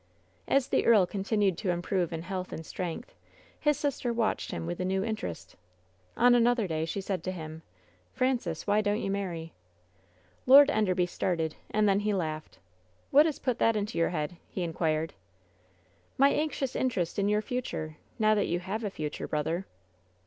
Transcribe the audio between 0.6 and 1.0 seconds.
the